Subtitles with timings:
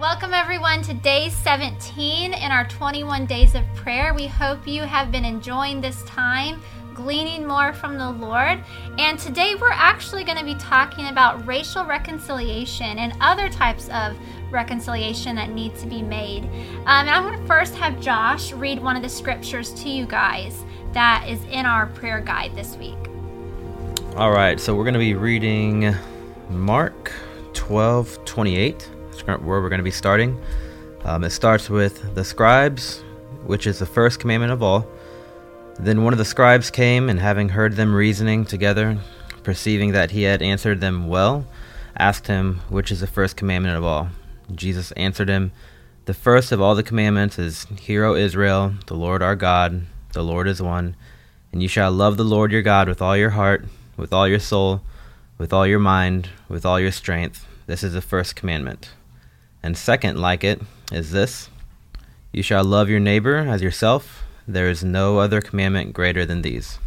[0.00, 4.14] Welcome, everyone, to day 17 in our 21 days of prayer.
[4.14, 6.62] We hope you have been enjoying this time,
[6.94, 8.62] gleaning more from the Lord.
[8.96, 14.16] And today we're actually going to be talking about racial reconciliation and other types of
[14.52, 16.44] reconciliation that need to be made.
[16.44, 20.06] Um, and I'm going to first have Josh read one of the scriptures to you
[20.06, 22.94] guys that is in our prayer guide this week.
[24.14, 25.92] All right, so we're going to be reading
[26.50, 27.10] Mark
[27.52, 28.90] 12 28
[29.26, 30.40] where we're going to be starting.
[31.04, 33.00] Um, it starts with the scribes,
[33.44, 34.86] which is the first commandment of all.
[35.78, 38.98] Then one of the scribes came, and having heard them reasoning together,
[39.44, 41.46] perceiving that he had answered them well,
[41.96, 44.08] asked him, Which is the first commandment of all?
[44.54, 45.52] Jesus answered him,
[46.06, 50.22] The first of all the commandments is, Hear, O Israel, the Lord our God, the
[50.22, 50.96] Lord is one,
[51.52, 53.64] and you shall love the Lord your God with all your heart,
[53.96, 54.82] with all your soul,
[55.38, 57.46] with all your mind, with all your strength.
[57.66, 58.90] This is the first commandment.
[59.62, 60.60] And second, like it,
[60.92, 61.50] is this
[62.32, 64.24] You shall love your neighbor as yourself.
[64.46, 66.78] There is no other commandment greater than these.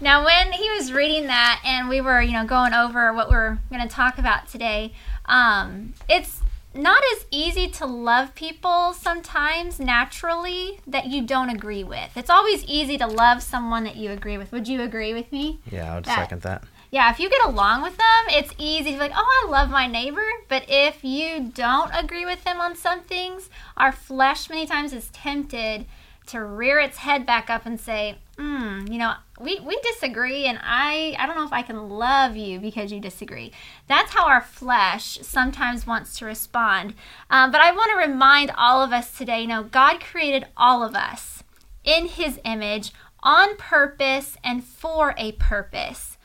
[0.00, 3.58] Now, when he was reading that and we were, you know, going over what we're
[3.70, 4.92] going to talk about today,
[5.24, 6.42] um, it's
[6.74, 12.14] not as easy to love people sometimes naturally that you don't agree with.
[12.14, 14.52] It's always easy to love someone that you agree with.
[14.52, 15.60] Would you agree with me?
[15.70, 18.92] Yeah, I would that, second that yeah, if you get along with them, it's easy
[18.92, 20.26] to be like, oh, I love my neighbor.
[20.48, 25.08] But if you don't agree with them on some things, our flesh many times is
[25.10, 25.86] tempted
[26.26, 30.58] to rear its head back up and say, hmm, you know, we, we disagree and
[30.62, 33.52] I, I don't know if I can love you because you disagree.
[33.86, 36.94] That's how our flesh sometimes wants to respond.
[37.30, 40.82] Um, but I want to remind all of us today, you know, God created all
[40.82, 41.44] of us
[41.84, 42.92] in his image
[43.22, 46.15] on purpose and for a purpose.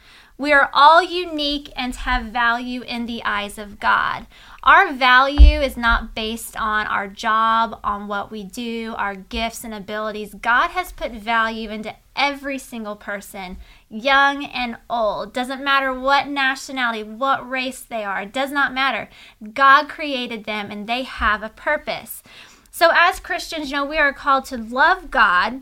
[0.42, 4.26] We are all unique and have value in the eyes of God.
[4.64, 9.72] Our value is not based on our job, on what we do, our gifts and
[9.72, 10.34] abilities.
[10.34, 13.58] God has put value into every single person,
[13.88, 15.32] young and old.
[15.32, 19.10] Doesn't matter what nationality, what race they are, it does not matter.
[19.54, 22.24] God created them and they have a purpose.
[22.72, 25.62] So, as Christians, you know, we are called to love God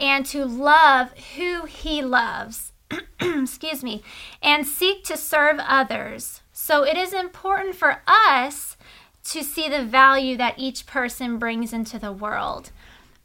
[0.00, 2.67] and to love who He loves.
[3.20, 4.02] excuse me,
[4.42, 6.42] and seek to serve others.
[6.52, 8.76] So it is important for us
[9.24, 12.70] to see the value that each person brings into the world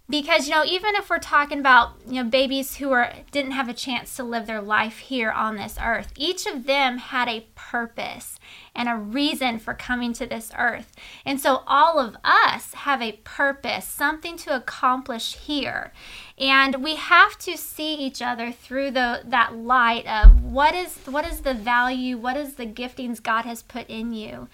[0.10, 3.70] because you know even if we're talking about you know babies who are didn't have
[3.70, 7.46] a chance to live their life here on this earth each of them had a
[7.56, 8.40] purpose
[8.76, 10.92] and a reason for coming to this earth.
[11.26, 15.94] And so all of us have a purpose something to accomplish here.
[16.38, 21.26] And we have to see each other through the that light of what is what
[21.26, 24.48] is the value what is the giftings god has put in you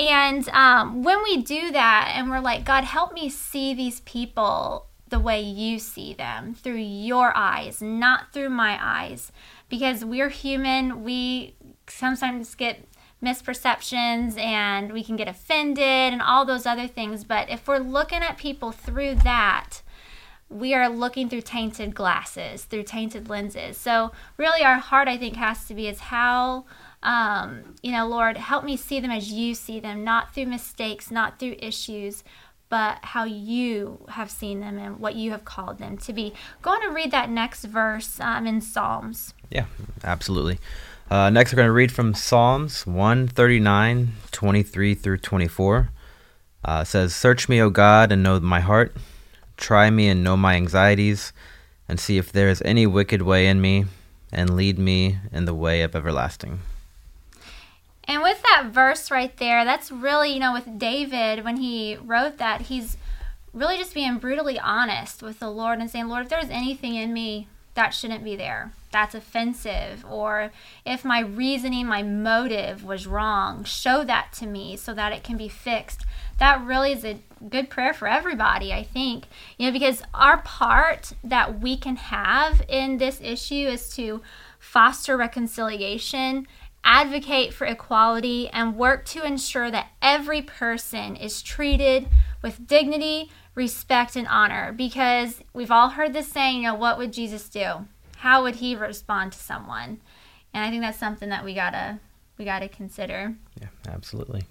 [0.00, 4.86] and um, when we do that and we're like, God, help me see these people
[5.10, 9.30] the way you see them through your eyes, not through my eyes.
[9.68, 11.54] Because we're human, we
[11.86, 12.88] sometimes get
[13.22, 17.22] misperceptions and we can get offended and all those other things.
[17.22, 19.82] But if we're looking at people through that,
[20.48, 23.76] we are looking through tainted glasses, through tainted lenses.
[23.76, 26.64] So, really, our heart, I think, has to be is how
[27.02, 31.10] um, you know, Lord, help me see them as you see them, not through mistakes,
[31.10, 32.22] not through issues,
[32.68, 36.32] but how you have seen them and what you have called them to be.
[36.62, 39.34] Go on and read that next verse um, in Psalms.
[39.50, 39.66] Yeah,
[40.04, 40.58] absolutely.
[41.10, 45.90] Uh, next, we're going to read from Psalms 139, 23 through 24.
[46.62, 48.94] Uh, says, Search me, O God, and know my heart.
[49.56, 51.32] Try me and know my anxieties,
[51.88, 53.86] and see if there is any wicked way in me,
[54.32, 56.60] and lead me in the way of everlasting.
[58.10, 62.38] And with that verse right there, that's really, you know, with David, when he wrote
[62.38, 62.96] that, he's
[63.52, 67.12] really just being brutally honest with the Lord and saying, Lord, if there's anything in
[67.12, 70.50] me that shouldn't be there, that's offensive, or
[70.84, 75.36] if my reasoning, my motive was wrong, show that to me so that it can
[75.36, 76.04] be fixed.
[76.40, 79.26] That really is a good prayer for everybody, I think.
[79.56, 84.20] You know, because our part that we can have in this issue is to
[84.58, 86.48] foster reconciliation
[86.84, 92.08] advocate for equality, and work to ensure that every person is treated
[92.42, 94.72] with dignity, respect, and honor.
[94.72, 97.86] Because we've all heard this saying, you know, what would Jesus do?
[98.18, 100.00] How would he respond to someone?
[100.52, 102.00] And I think that's something that we gotta
[102.38, 103.34] we gotta consider.
[103.60, 104.44] Yeah, absolutely.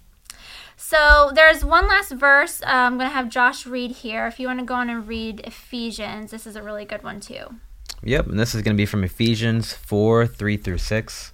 [0.78, 2.62] So there's one last verse.
[2.62, 4.28] Uh, I'm gonna have Josh read here.
[4.28, 7.20] If you want to go on and read Ephesians, this is a really good one
[7.20, 7.60] too.
[8.04, 11.34] Yep, and this is going to be from Ephesians 4 3 through 6.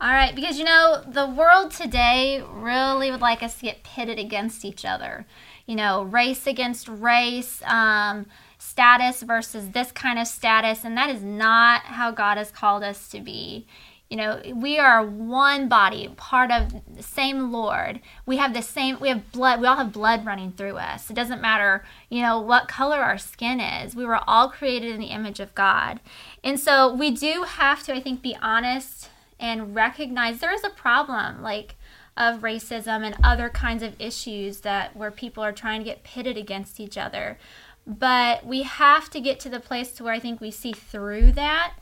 [0.00, 4.16] All right, because you know, the world today really would like us to get pitted
[4.16, 5.26] against each other.
[5.66, 8.26] You know, race against race, um,
[8.58, 13.08] status versus this kind of status, and that is not how God has called us
[13.08, 13.66] to be.
[14.08, 18.00] You know, we are one body, part of the same Lord.
[18.24, 21.10] We have the same, we have blood, we all have blood running through us.
[21.10, 23.96] It doesn't matter, you know, what color our skin is.
[23.96, 25.98] We were all created in the image of God.
[26.44, 30.70] And so we do have to, I think, be honest and recognize there is a
[30.70, 31.42] problem.
[31.42, 31.76] Like,
[32.16, 36.36] of racism and other kinds of issues that where people are trying to get pitted
[36.36, 37.38] against each other.
[37.86, 41.32] But we have to get to the place to where I think we see through
[41.32, 41.74] that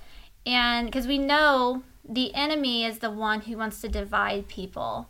[0.46, 5.08] and because we know the enemy is the one who wants to divide people.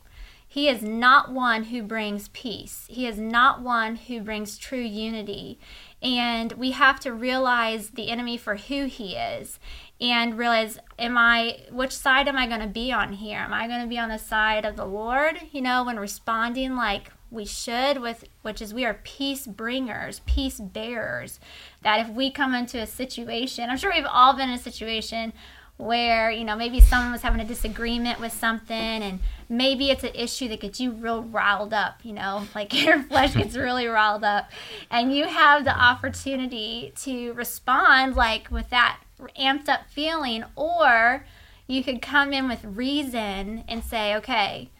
[0.49, 2.87] He is not one who brings peace.
[2.89, 5.59] He is not one who brings true unity.
[6.01, 9.59] And we have to realize the enemy for who he is
[10.01, 13.39] and realize am I which side am I going to be on here?
[13.39, 16.77] Am I going to be on the side of the Lord, you know, when responding
[16.77, 21.41] like we should with which is we are peace bringers, peace bearers.
[21.83, 25.33] That if we come into a situation, I'm sure we've all been in a situation
[25.79, 30.15] where you know maybe someone was having a disagreement with something and maybe it's an
[30.15, 34.25] issue that gets you real riled up you know like your flesh gets really riled
[34.25, 34.51] up
[34.91, 38.99] and you have the opportunity to respond like with that
[39.39, 41.25] amped up feeling or
[41.67, 44.71] you could come in with reason and say okay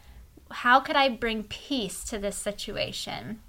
[0.51, 3.41] how could i bring peace to this situation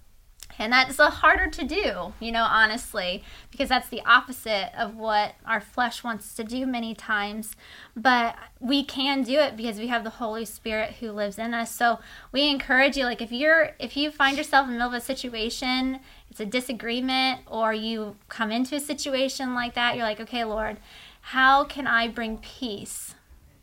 [0.60, 5.36] and that's a harder to do, you know, honestly, because that's the opposite of what
[5.46, 7.56] our flesh wants to do many times.
[7.96, 11.74] But we can do it because we have the Holy Spirit who lives in us.
[11.74, 12.00] So
[12.32, 15.06] we encourage you, like if you're if you find yourself in the middle of a
[15.06, 16.00] situation,
[16.30, 20.78] it's a disagreement, or you come into a situation like that, you're like, okay, Lord,
[21.22, 23.16] how can I bring peace?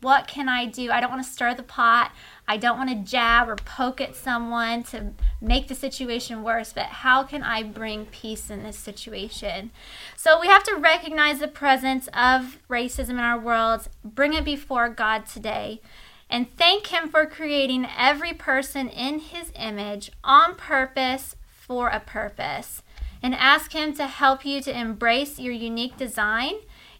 [0.05, 0.91] What can I do?
[0.91, 2.11] I don't want to stir the pot.
[2.47, 6.85] I don't want to jab or poke at someone to make the situation worse, but
[7.01, 9.71] how can I bring peace in this situation?
[10.15, 14.89] So we have to recognize the presence of racism in our world, bring it before
[14.89, 15.81] God today,
[16.29, 22.83] and thank Him for creating every person in His image on purpose for a purpose.
[23.23, 26.57] And ask Him to help you to embrace your unique design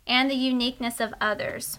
[0.08, 1.78] and the uniqueness of others.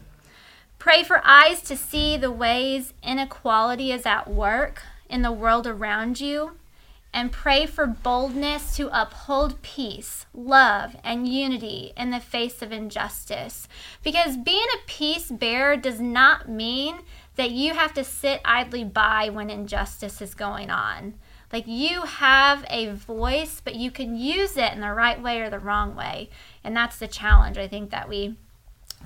[0.78, 6.20] Pray for eyes to see the ways inequality is at work in the world around
[6.20, 6.52] you.
[7.12, 13.68] And pray for boldness to uphold peace, love, and unity in the face of injustice.
[14.02, 16.98] Because being a peace bearer does not mean
[17.36, 21.14] that you have to sit idly by when injustice is going on.
[21.52, 25.48] Like you have a voice, but you can use it in the right way or
[25.48, 26.28] the wrong way.
[26.62, 28.36] And that's the challenge I think that we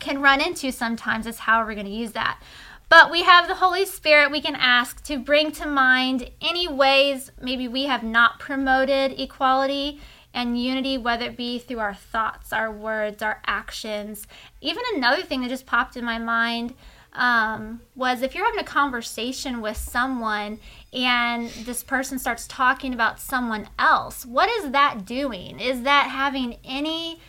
[0.01, 2.41] can run into sometimes is how we're we going to use that.
[2.89, 7.31] But we have the Holy Spirit we can ask to bring to mind any ways
[7.41, 10.01] maybe we have not promoted equality
[10.35, 14.27] and unity, whether it be through our thoughts, our words, our actions.
[14.61, 16.75] Even another thing that just popped in my mind
[17.13, 20.61] um, was if you're having a conversation with someone
[20.93, 25.59] and this person starts talking about someone else, what is that doing?
[25.59, 27.21] Is that having any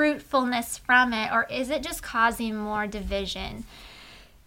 [0.00, 3.64] fruitfulness from it, or is it just causing more division?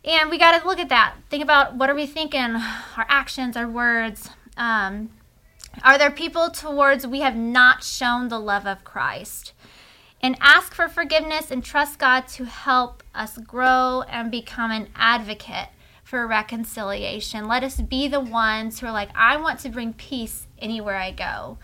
[0.04, 1.14] And we got to look at that.
[1.30, 2.40] Think about what are we thinking?
[2.98, 4.32] Our actions, our words.
[4.58, 5.12] Um,
[5.84, 9.54] are there people towards we have not shown the love of Christ?
[10.22, 15.70] And ask for forgiveness and trust God to help us grow and become an advocate
[16.04, 17.48] for reconciliation.
[17.48, 21.12] Let us be the ones who are like, I want to bring peace anywhere I
[21.12, 21.60] go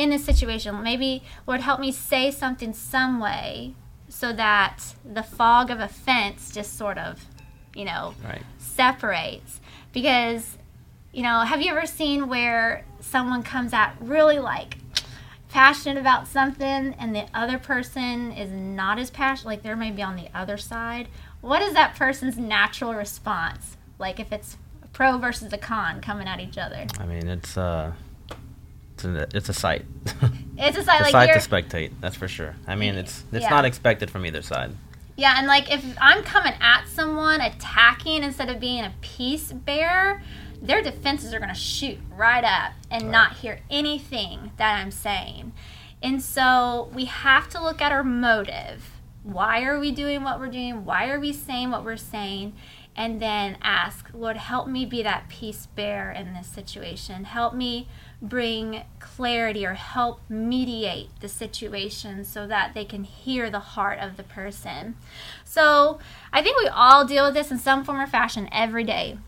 [0.00, 0.82] in this situation.
[0.82, 3.74] Maybe, Lord, help me say something some way
[4.08, 7.26] so that the fog of offense just sort of,
[7.74, 8.42] you know, right.
[8.56, 9.60] separates.
[9.92, 10.56] Because,
[11.12, 14.78] you know, have you ever seen where someone comes out really like
[15.50, 20.16] passionate about something and the other person is not as passionate, like they're maybe on
[20.16, 21.08] the other side?
[21.42, 23.76] What is that person's natural response?
[23.98, 26.86] Like if it's a pro versus a con coming at each other?
[26.98, 27.92] I mean, it's, uh,
[29.04, 29.84] it's a, it's a sight.
[30.56, 31.00] It's a sight.
[31.00, 31.92] it's like sight to spectate.
[32.00, 32.56] That's for sure.
[32.66, 33.50] I mean, it's it's yeah.
[33.50, 34.72] not expected from either side.
[35.16, 40.22] Yeah, and like if I'm coming at someone attacking instead of being a peace bearer,
[40.62, 43.10] their defenses are going to shoot right up and right.
[43.10, 45.52] not hear anything that I'm saying.
[46.02, 50.48] And so we have to look at our motive why are we doing what we're
[50.48, 50.84] doing?
[50.84, 52.54] Why are we saying what we're saying?
[52.96, 57.24] And then ask, Lord, help me be that peace bearer in this situation.
[57.24, 57.88] Help me
[58.22, 64.16] bring clarity or help mediate the situation so that they can hear the heart of
[64.16, 64.96] the person.
[65.44, 65.98] So
[66.32, 69.18] I think we all deal with this in some form or fashion every day.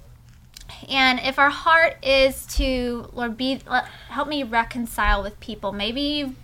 [0.89, 3.61] And if our heart is to, Lord, be
[4.09, 5.73] help me reconcile with people.
[5.73, 6.35] Maybe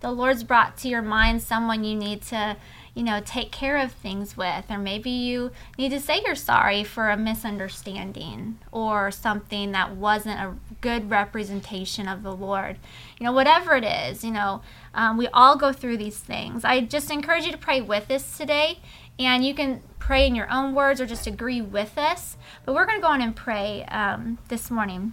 [0.00, 2.56] the Lord's brought to your mind someone you need to
[2.98, 6.82] you know, take care of things with, or maybe you need to say you're sorry
[6.82, 12.76] for a misunderstanding or something that wasn't a good representation of the Lord.
[13.20, 14.62] You know, whatever it is, you know,
[14.94, 16.64] um, we all go through these things.
[16.64, 18.80] I just encourage you to pray with us today,
[19.16, 22.36] and you can pray in your own words or just agree with us.
[22.64, 25.12] But we're going to go on and pray um, this morning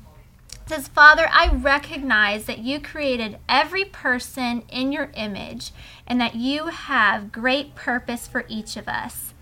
[0.67, 5.71] says, Father, I recognize that you created every person in your image
[6.07, 9.33] and that you have great purpose for each of us.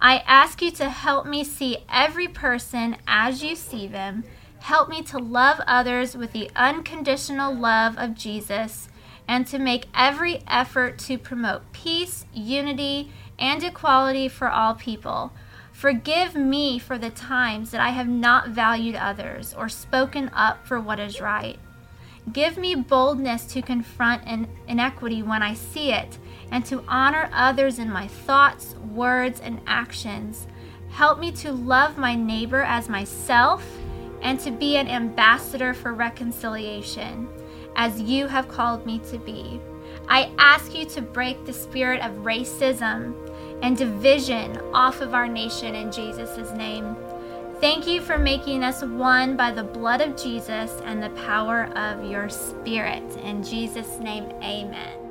[0.00, 4.24] I ask you to help me see every person as you see them.
[4.60, 8.88] Help me to love others with the unconditional love of Jesus
[9.26, 15.32] and to make every effort to promote peace, unity, and equality for all people.
[15.76, 20.80] Forgive me for the times that I have not valued others or spoken up for
[20.80, 21.58] what is right.
[22.32, 26.16] Give me boldness to confront inequity when I see it
[26.50, 30.46] and to honor others in my thoughts, words, and actions.
[30.92, 33.62] Help me to love my neighbor as myself
[34.22, 37.28] and to be an ambassador for reconciliation,
[37.76, 39.60] as you have called me to be.
[40.08, 43.14] I ask you to break the spirit of racism
[43.62, 46.96] and division off of our nation in Jesus' name.
[47.60, 52.04] Thank you for making us one by the blood of Jesus and the power of
[52.04, 53.02] your Spirit.
[53.22, 55.05] In Jesus' name, amen.